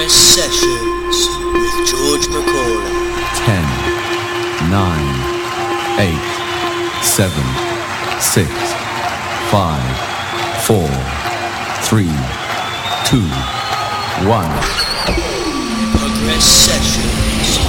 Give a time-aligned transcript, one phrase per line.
[0.00, 2.88] Progress Sessions with George McCauley.
[3.44, 3.60] 10,
[4.70, 4.80] 9,
[6.00, 6.16] 8,
[7.04, 7.28] 7,
[8.18, 8.48] 6,
[9.50, 9.76] 5,
[10.64, 10.88] 4,
[11.84, 12.08] 3,
[13.04, 13.20] 2,
[14.26, 14.48] 1.
[15.98, 17.60] Progress Sessions.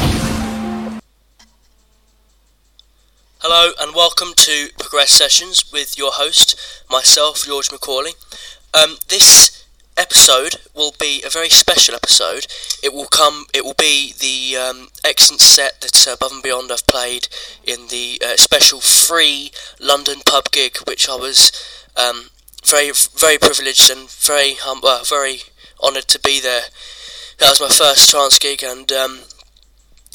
[3.39, 6.55] Hello and welcome to Progress Sessions with your host,
[6.89, 8.15] myself, George McCauley.
[8.73, 9.60] Um, this
[9.97, 12.47] episode will be a very special episode.
[12.83, 13.45] It will come.
[13.53, 17.27] It will be the um, excellent set that uh, Above and Beyond have played
[17.63, 21.51] in the uh, special free London pub gig, which I was
[21.95, 22.29] um,
[22.65, 25.41] very, very privileged and very, hum- uh, very
[25.83, 26.63] honoured to be there.
[27.39, 29.21] That was my first trance gig, and um,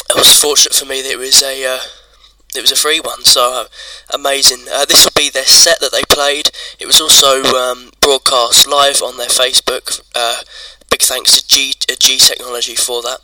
[0.09, 1.81] it was fortunate for me that it was a uh,
[2.57, 3.67] it was a free one, so uh,
[4.13, 4.67] amazing.
[4.73, 6.51] Uh, this will be their set that they played.
[6.79, 10.01] It was also um, broadcast live on their Facebook.
[10.15, 10.43] Uh,
[10.91, 13.19] big thanks to G, uh, G Technology for that.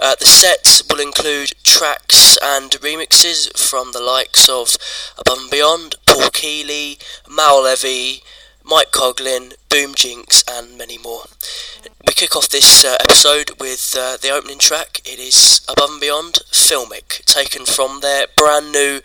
[0.00, 4.76] Uh, the set will include tracks and remixes from the likes of
[5.18, 8.20] Above and Beyond, Paul Keeley, Maor Levi,
[8.70, 11.24] Mike Koglin, Boom Jinx, and many more.
[12.06, 15.00] We kick off this uh, episode with uh, the opening track.
[15.04, 19.00] It is Above and Beyond Filmic, taken from their brand new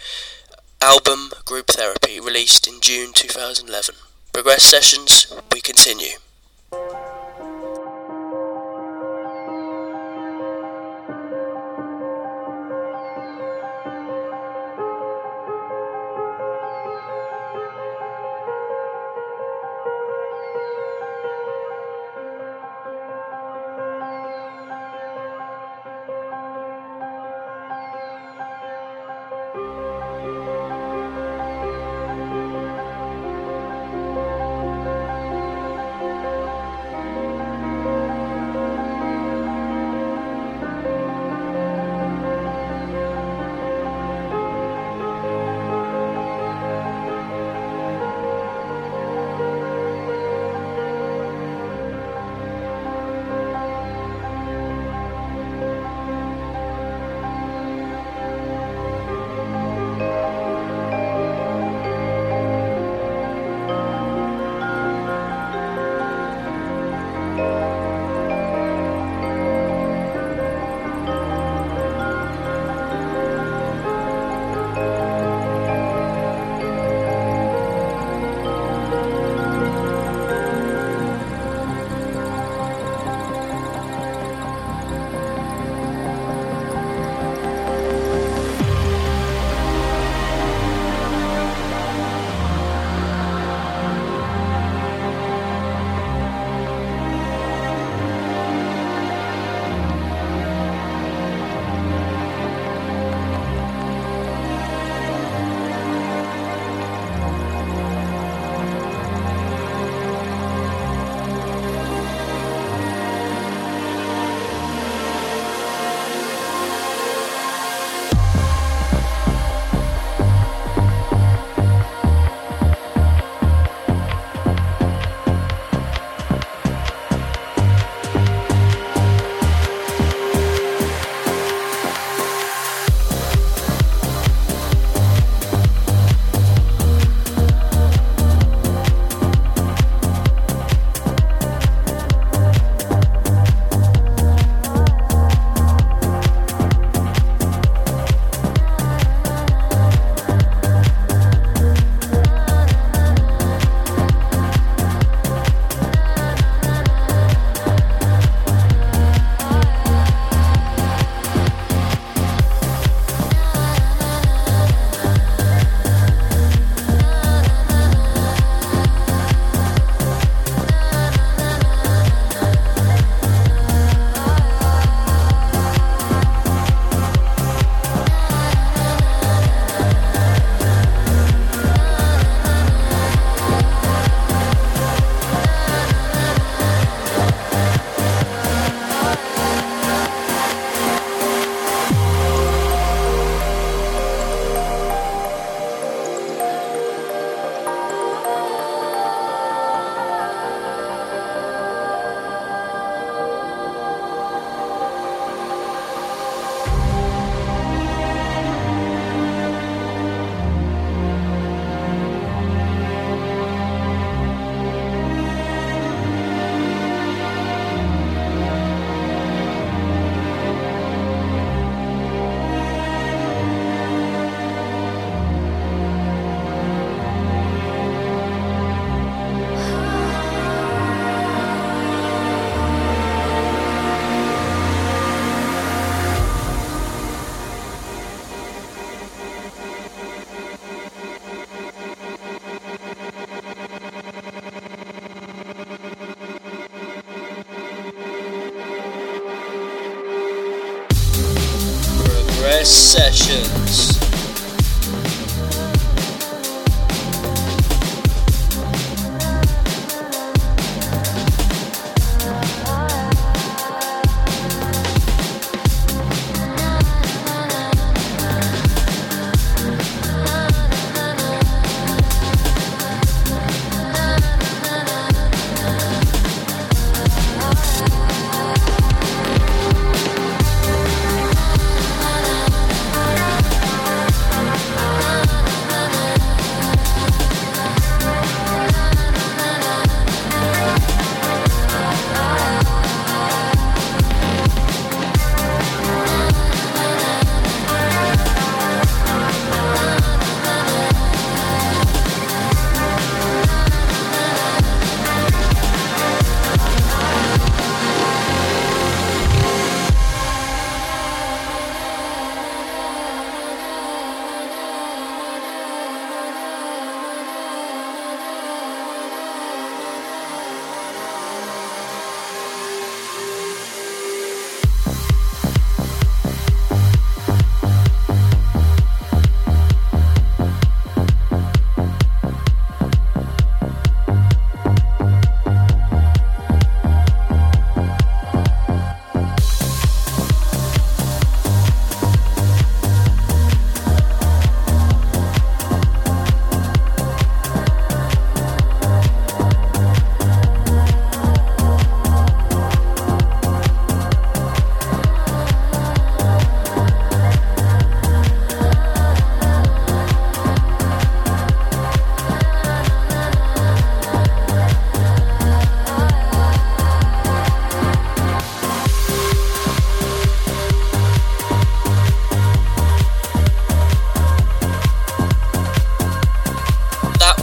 [0.83, 3.95] album Group Therapy, released in June 2011.
[4.31, 6.17] Progress Sessions, we continue.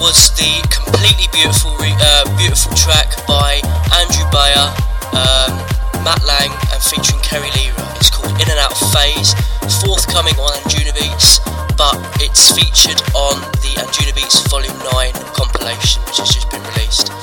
[0.02, 3.62] Was the completely beautiful, re- uh, beautiful track by
[3.94, 4.66] Andrew Bayer,
[5.14, 5.54] um,
[6.02, 7.86] Matt Lange, and featuring Kerry Leroy.
[8.02, 9.30] It's called In and Out Phase,
[9.78, 11.38] forthcoming on Anjunabeats,
[11.78, 17.14] but it's featured on the Anjunabeats Volume 9 compilation, which has just been released.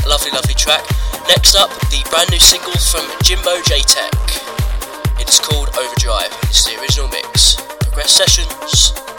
[0.00, 0.88] A lovely, lovely track.
[1.28, 4.08] Next up, the brand new single from Jimbo Jaytech.
[5.20, 6.32] It's called Overdrive.
[6.48, 7.60] It's the original mix.
[7.84, 9.11] Progress Sessions.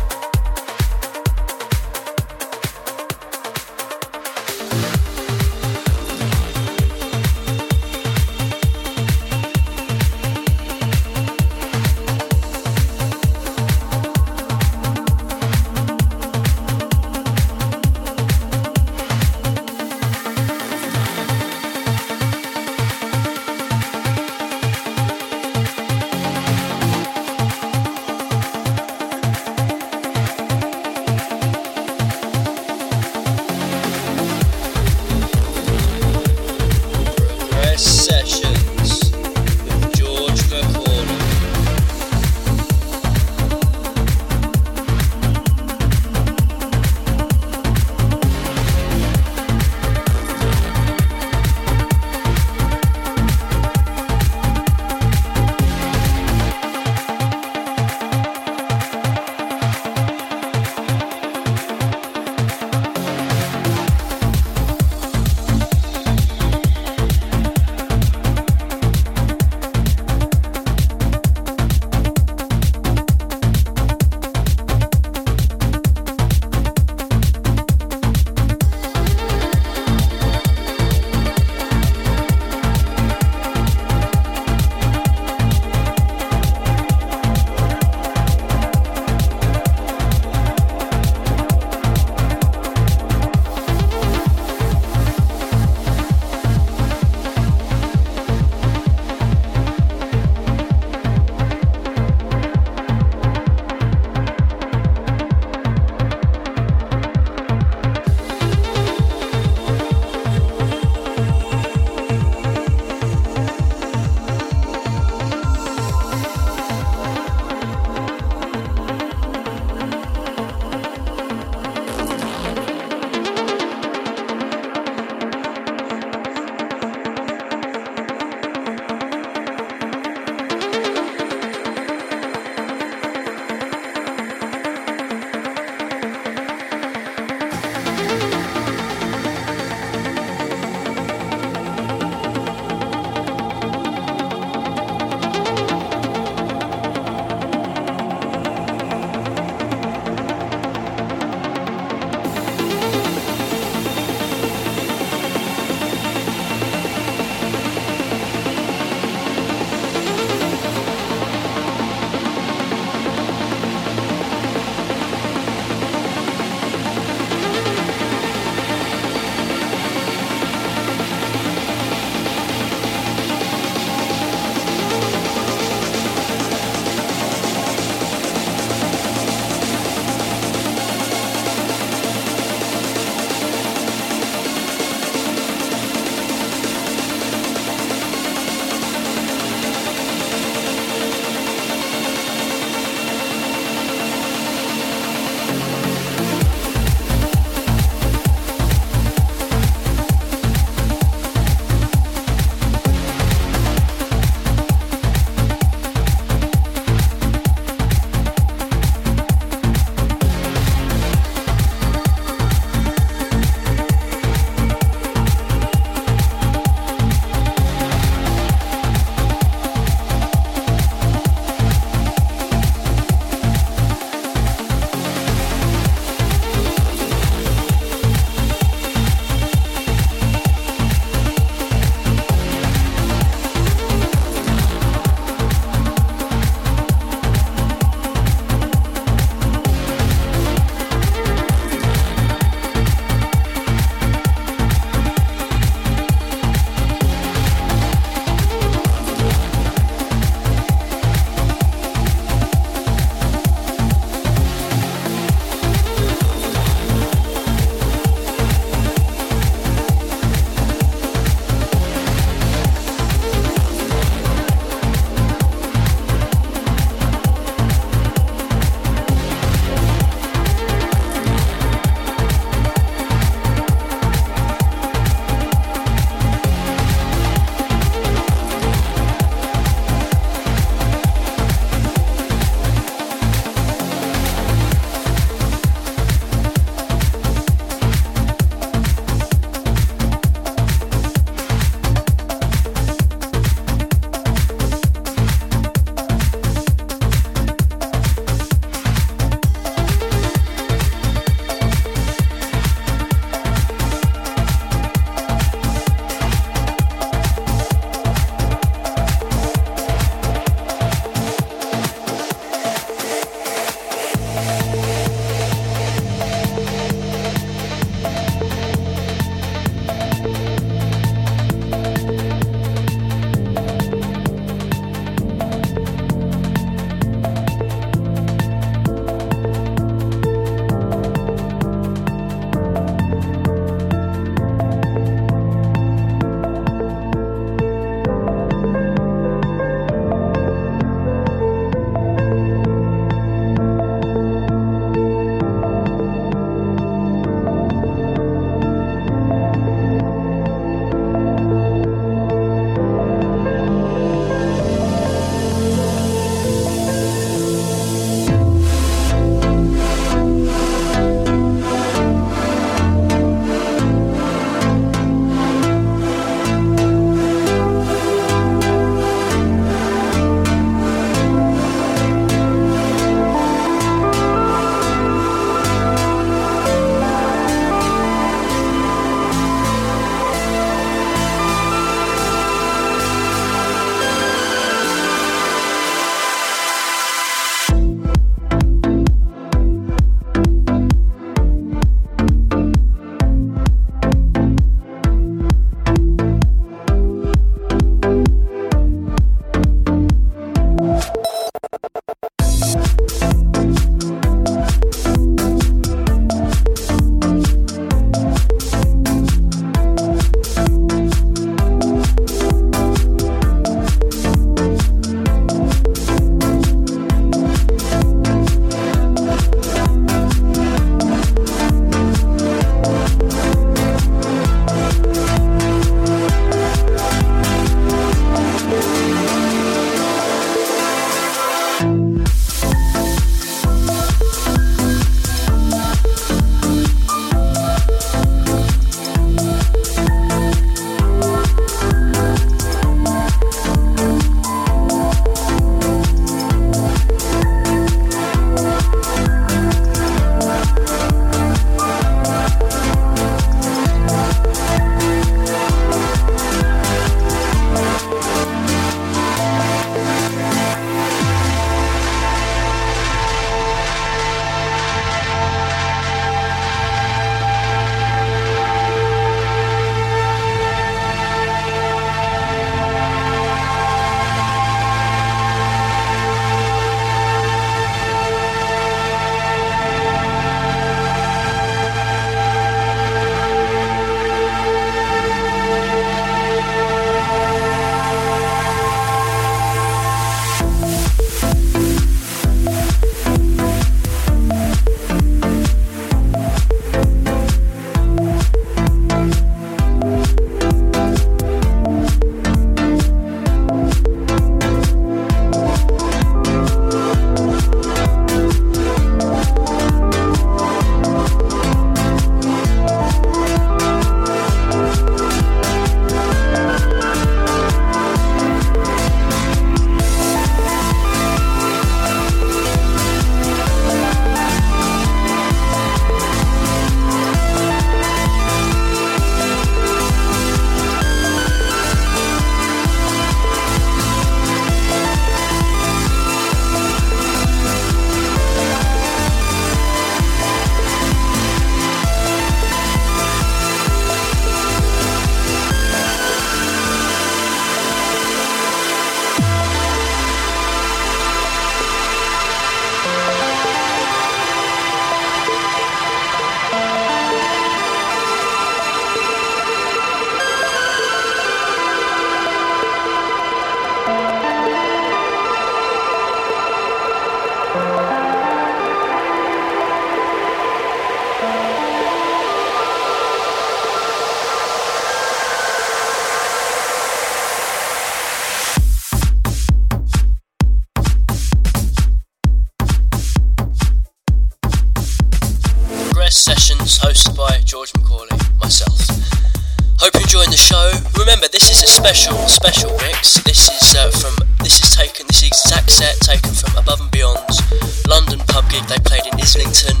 [591.92, 593.44] Special, special mix.
[593.44, 594.32] This is uh, from,
[594.64, 597.60] this is taken, this exact set taken from Above and Beyond's
[598.08, 600.00] London pub gig they played in Islington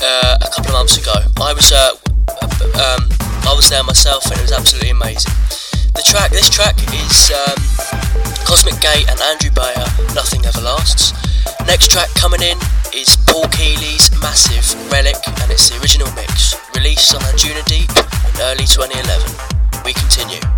[0.00, 1.12] uh, a couple of months ago.
[1.42, 1.90] I was, uh,
[2.78, 3.10] um,
[3.50, 5.34] I was there myself, and it was absolutely amazing.
[5.98, 7.58] The track, this track is um,
[8.46, 9.90] Cosmic Gate and Andrew Bayer.
[10.14, 11.18] Nothing ever lasts.
[11.66, 12.56] Next track coming in
[12.94, 18.70] is Paul Keeley's Massive Relic, and it's the original mix, released on Anjunadeep in early
[18.70, 19.82] 2011.
[19.82, 20.53] We continue.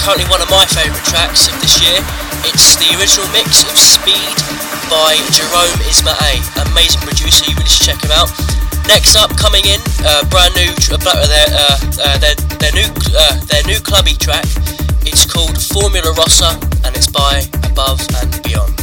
[0.00, 2.00] Currently one of my favourite tracks of this year.
[2.48, 4.36] It's the original mix of Speed
[4.88, 6.40] by Jerome Isma-Ae.
[6.72, 8.32] Amazing producer, you really should check him out.
[8.88, 13.44] Next up, coming in, uh, brand new, uh, their, uh, uh, their, their new, uh,
[13.44, 14.44] their new clubby track.
[15.04, 18.78] It's called Formula Rossa, and it's by Above and Beyond,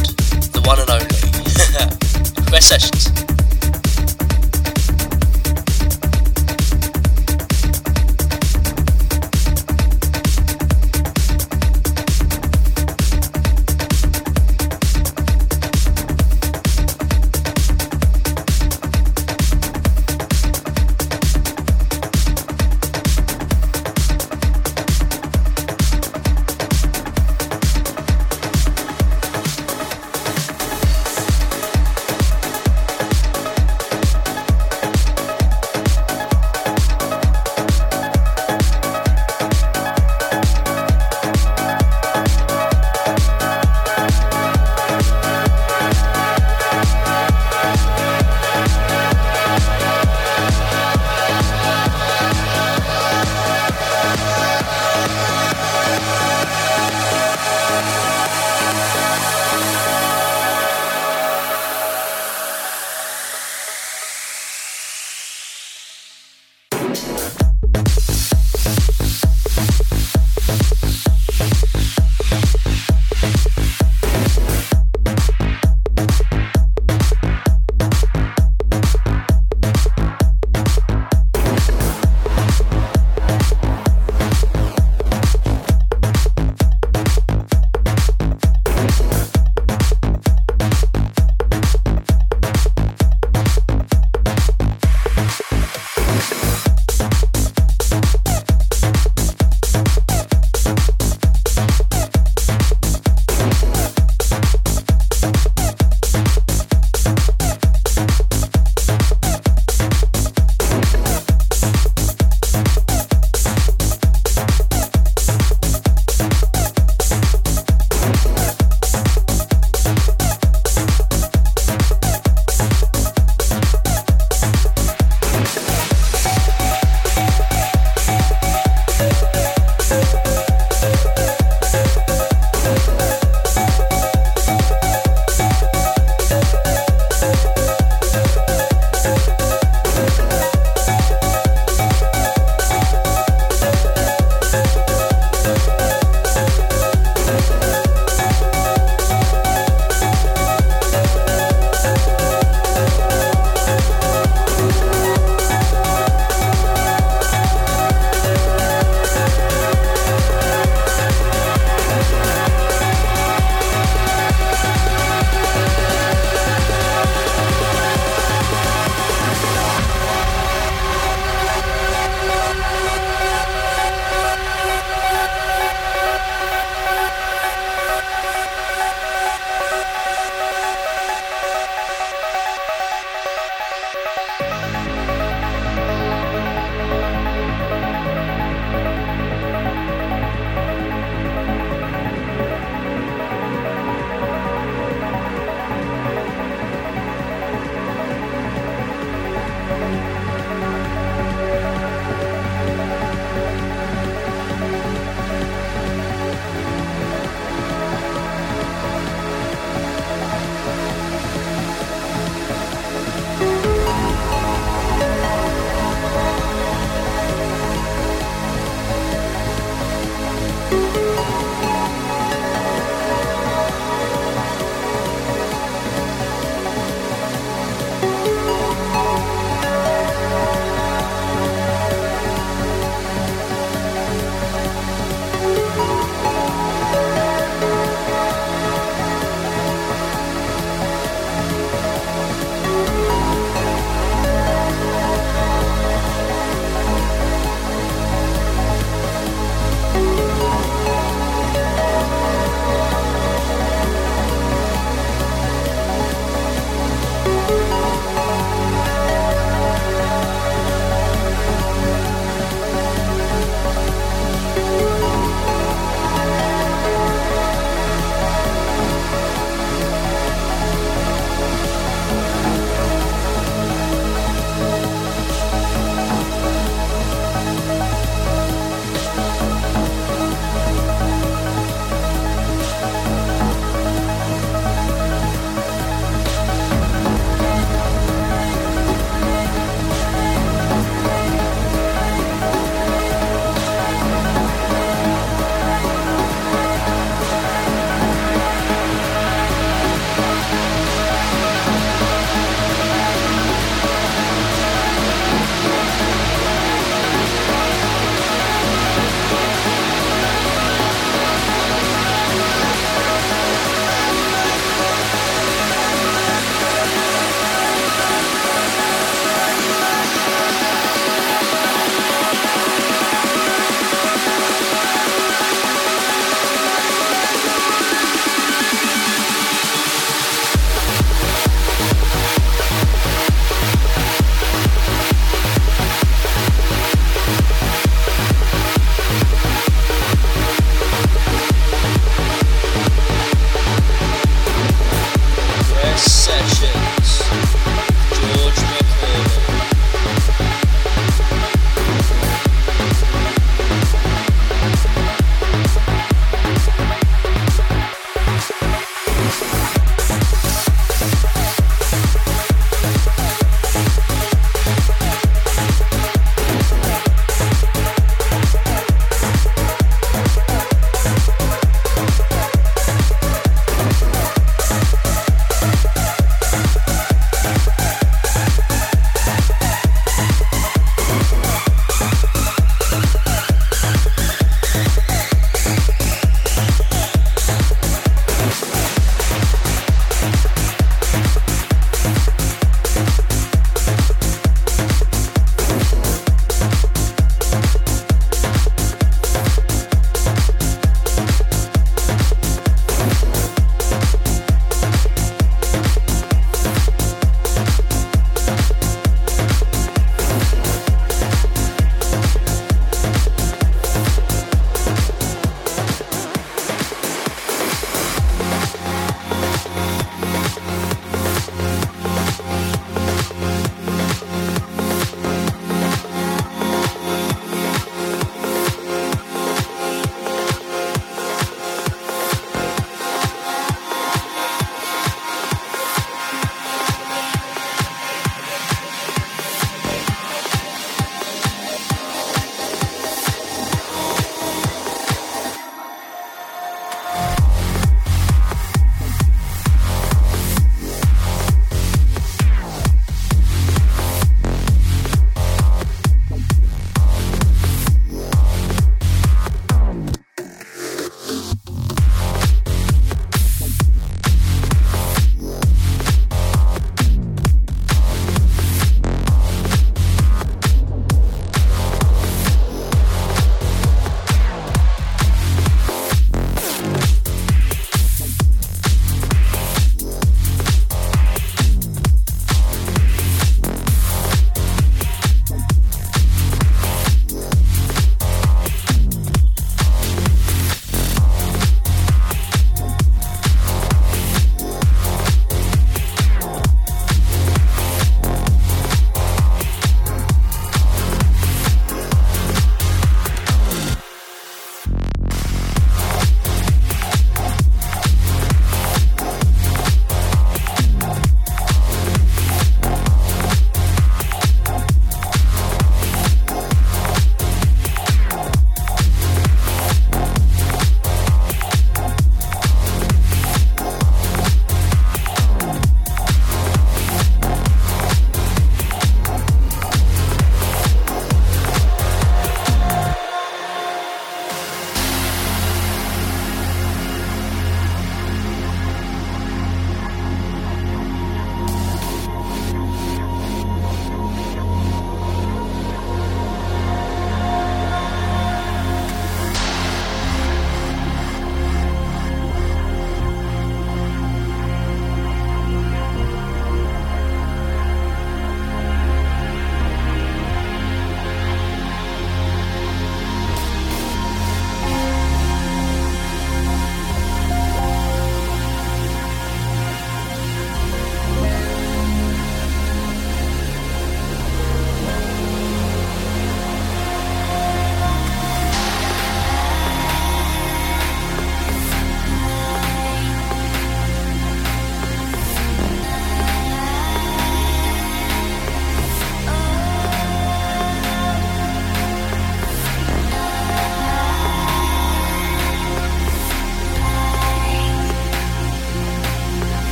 [0.54, 1.18] the one and only.
[2.50, 3.17] Best sessions.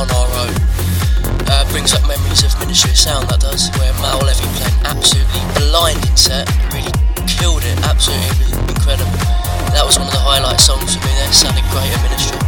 [0.00, 0.56] On Our Own.
[1.44, 4.96] Uh, brings up memories of Ministry of Sound, that does, where Maor Levi played an
[4.96, 6.48] absolutely blinding set.
[6.72, 6.88] Really
[7.28, 9.12] killed it, absolutely incredible.
[9.76, 12.40] That was one of the highlight songs for me there, sounded great at Ministry.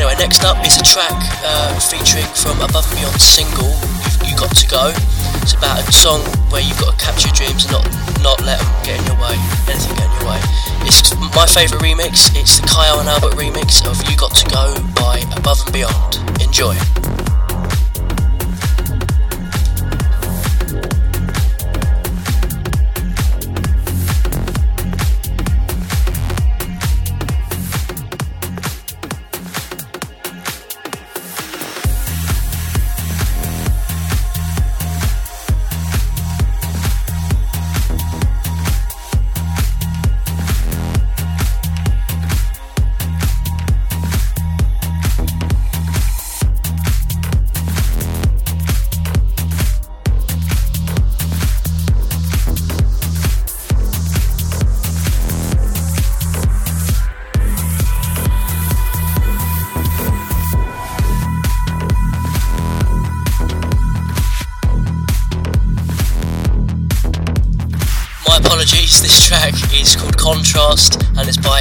[0.00, 1.12] Anyway, next up is a track
[1.44, 3.68] uh, featuring from Above and Beyond single,
[4.00, 5.13] You've, You Got To Go.
[5.44, 7.84] It's about a song where you've got to capture your dreams and not,
[8.22, 9.36] not let them get in your way,
[9.68, 10.40] anything get in your way.
[10.88, 14.74] It's my favourite remix, it's the Kyau and Albert remix of You Got To Go
[14.94, 16.40] by Above and Beyond.
[16.40, 17.23] Enjoy.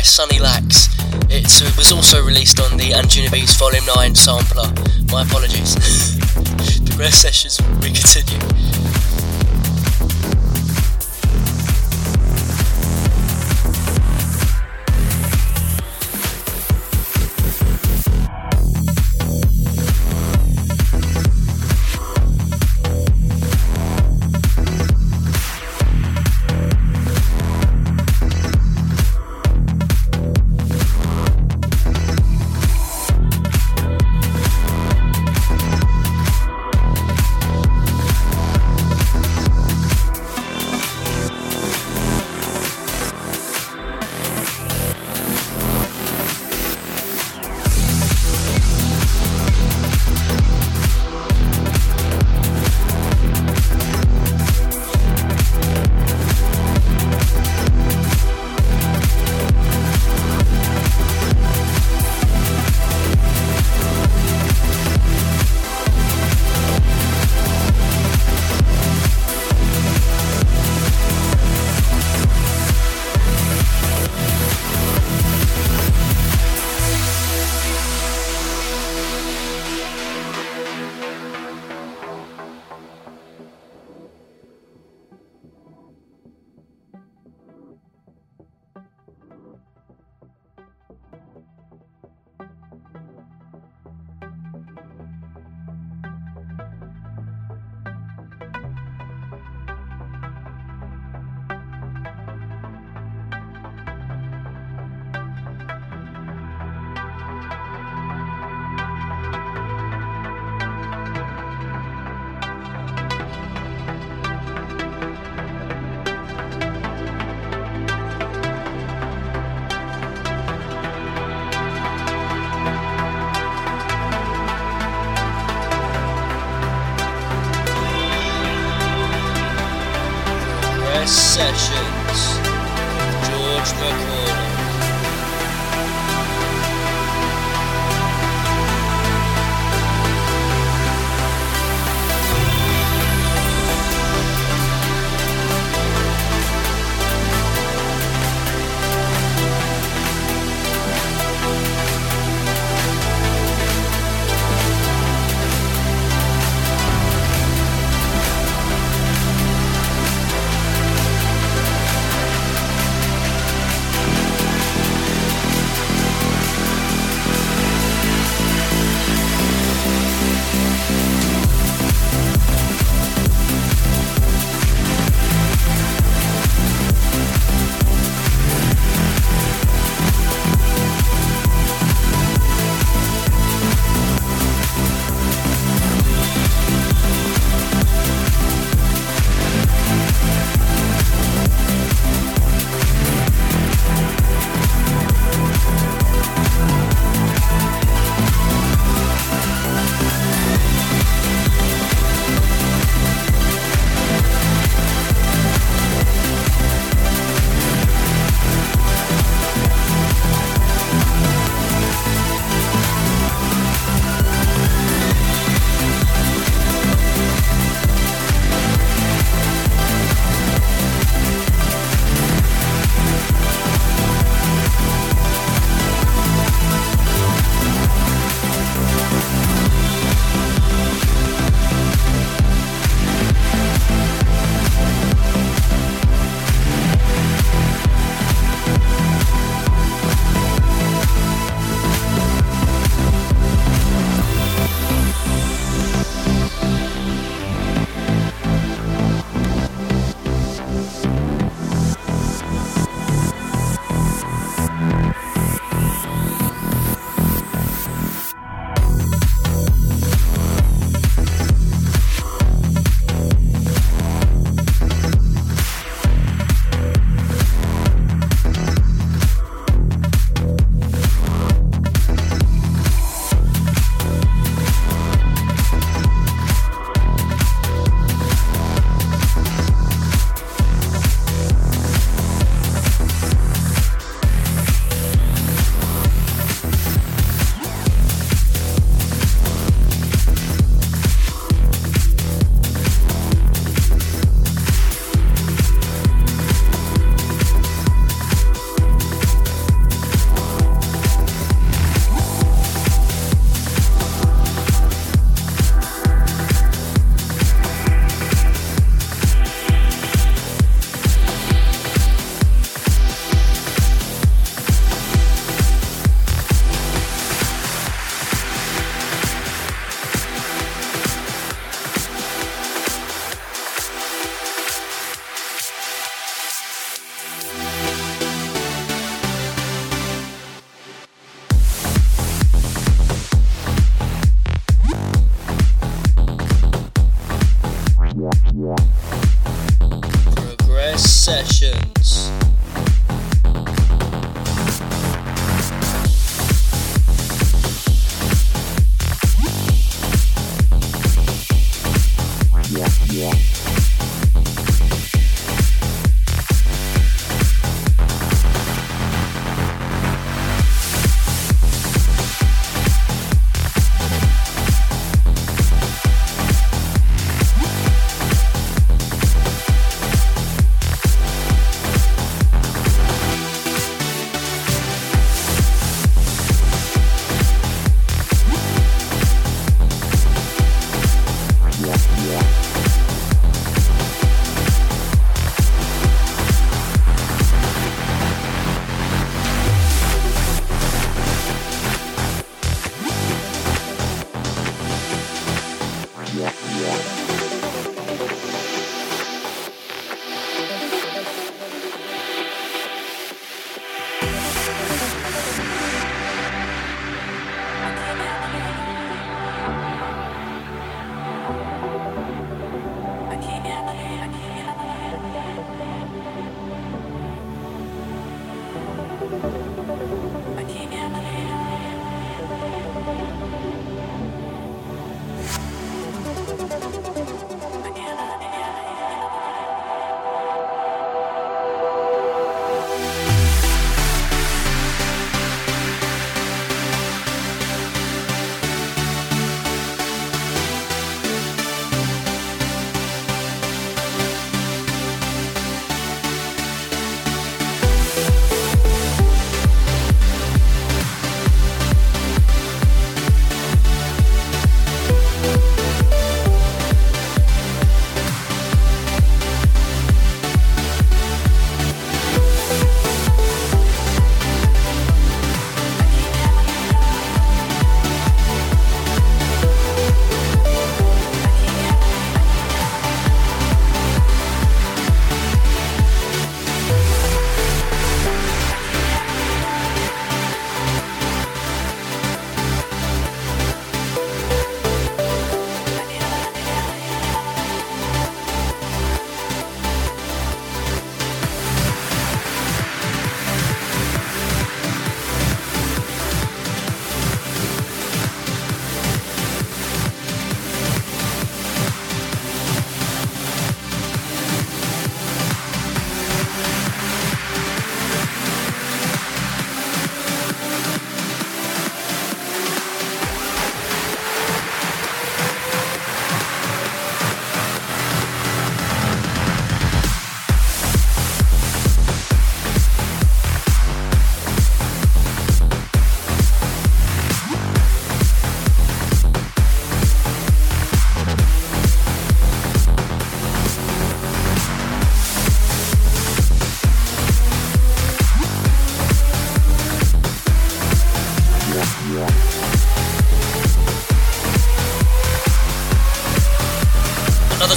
[0.03, 0.89] Sunny Lax.
[1.29, 4.71] It was also released on the Anjunabeats Volume 9 sampler.
[5.11, 5.75] My apologies.
[6.85, 8.72] Progress sessions, we continue.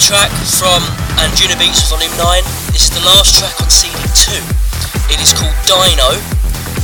[0.06, 0.78] Track from
[1.18, 2.46] Anjunabeats Volume 9.
[2.70, 4.38] This is the last track on CD2.
[5.10, 6.14] It is called Dyno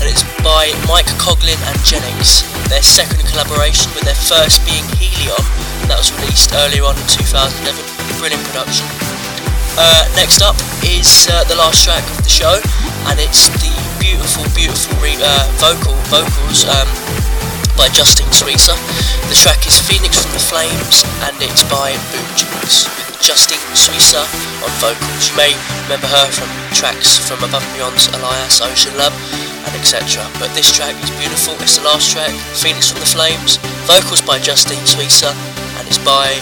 [0.02, 2.42] and it's by Mike Koglin and Genix.
[2.66, 5.38] Their second collaboration with their first being Helion
[5.86, 7.62] that was released earlier on in 2011.
[8.18, 8.90] Brilliant production.
[9.78, 12.58] Uh, next up is uh, the last track of the show
[13.06, 13.70] and it's the
[14.02, 16.90] beautiful, beautiful re- uh, vocal vocals um,
[17.78, 18.74] by Justin Suissa.
[19.30, 23.01] The track is Phoenix from the Flames and it's by Boom Jinx.
[23.22, 24.26] Justine Suissa
[24.66, 25.30] on vocals.
[25.30, 25.54] You may
[25.86, 29.14] remember her from tracks from Above and Beyond's Elias, OceanLab,
[29.62, 30.26] and etc.
[30.42, 31.54] But this track is beautiful.
[31.62, 33.62] It's the last track, Phoenix from the Flames.
[33.86, 35.30] Vocals by Justine Suissa,
[35.78, 36.34] and it's by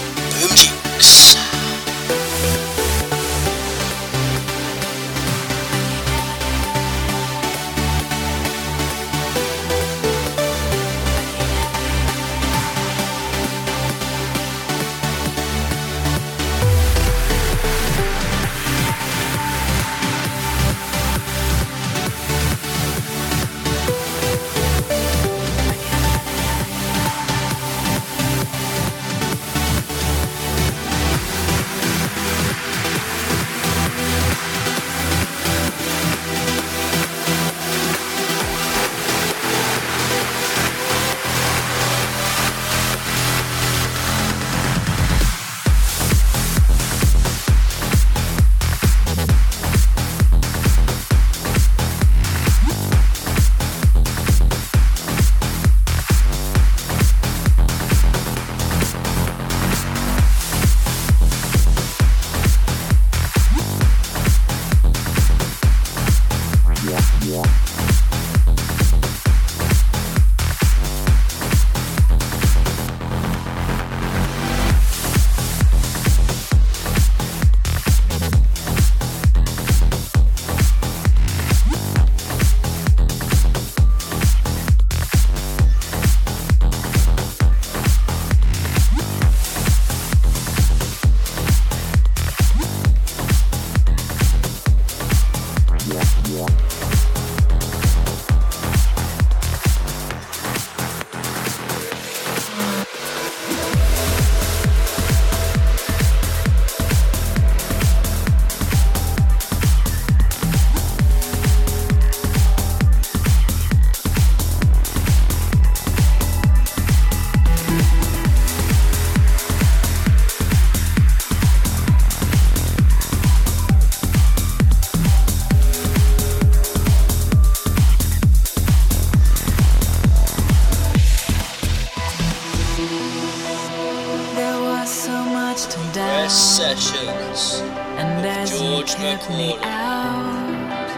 [136.61, 137.61] sessions
[138.00, 140.90] and as George you kept me out,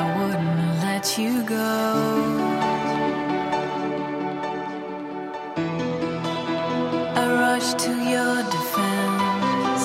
[0.00, 1.68] I wouldn't let you go.
[7.20, 9.84] I rushed to your defense,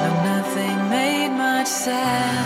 [0.00, 2.39] though nothing made much sense.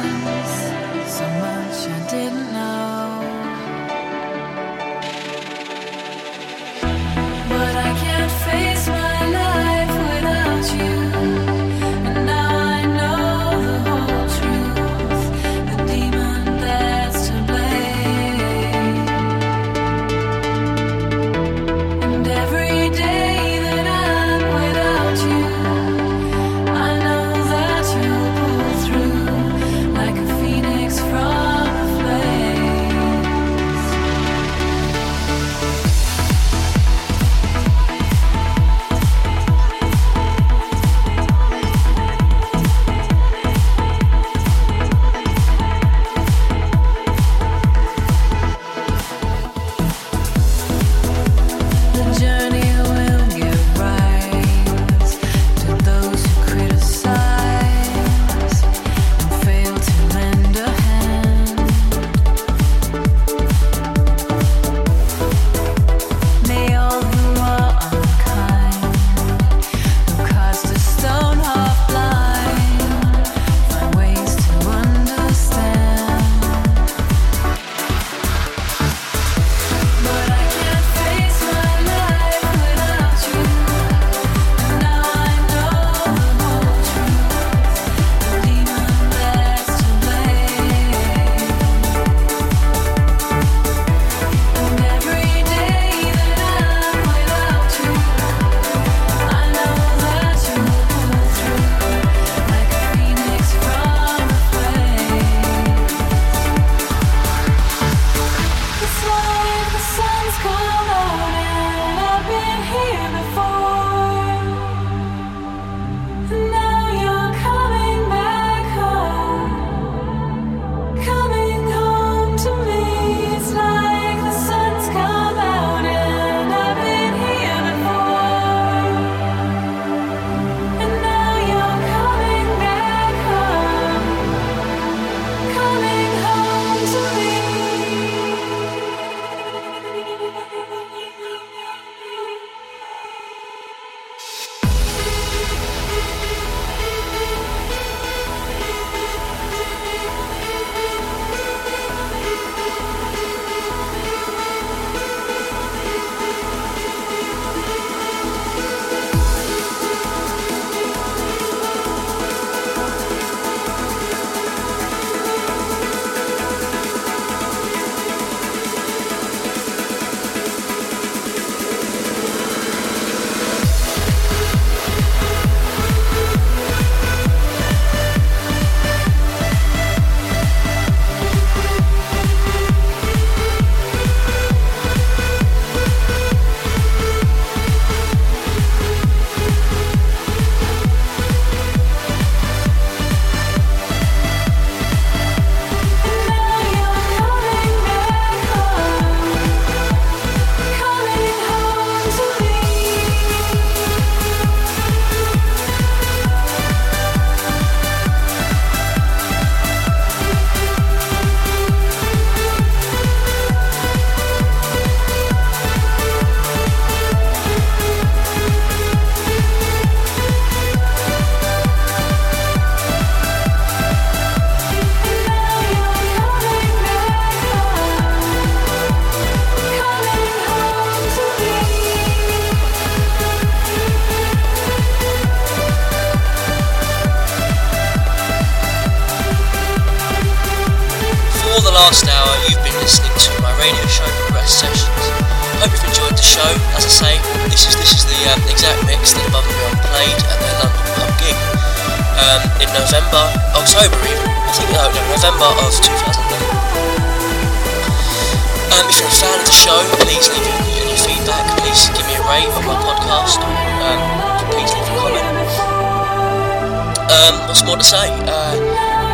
[267.85, 268.57] So, uh,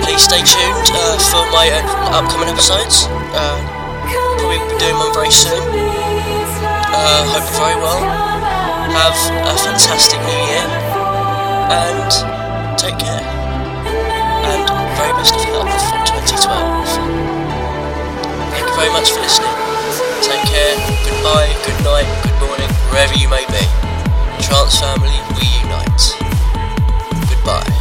[0.06, 1.66] please stay tuned uh, for my
[2.14, 3.10] upcoming episodes.
[3.34, 3.58] Uh,
[4.38, 5.58] probably will be doing one very soon.
[5.58, 7.98] Uh, hope you're very well.
[8.94, 10.62] Have a fantastic new year.
[11.66, 12.14] And
[12.78, 13.26] take care.
[14.46, 14.62] And
[14.94, 15.98] very best of health for
[16.30, 18.54] 2012.
[18.54, 19.50] Thank you very much for listening.
[20.22, 20.78] Take care.
[21.10, 23.66] Goodbye, good night, good morning, wherever you may be.
[24.46, 26.14] Trance family, we unite.
[27.26, 27.79] Goodbye.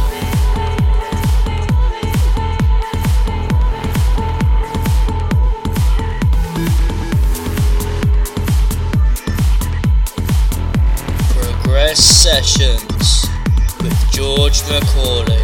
[12.58, 15.39] With George McCauley.